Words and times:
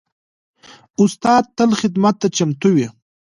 استاد 1.03 1.43
تل 1.57 1.69
خدمت 1.81 2.15
ته 2.21 2.27
چمتو 2.35 2.69
وي. 2.75 2.87